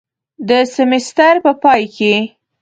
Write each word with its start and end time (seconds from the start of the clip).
د 0.47 0.49
سیمیستر 0.73 1.33
په 1.45 1.51
پای 1.63 1.81
کې 1.95 2.13